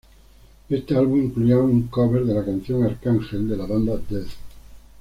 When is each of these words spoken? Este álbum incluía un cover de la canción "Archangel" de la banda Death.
Este 0.67 0.97
álbum 0.97 1.25
incluía 1.25 1.59
un 1.59 1.83
cover 1.85 2.25
de 2.25 2.33
la 2.33 2.43
canción 2.43 2.83
"Archangel" 2.83 3.47
de 3.47 3.55
la 3.55 3.67
banda 3.67 3.97
Death. 4.09 4.31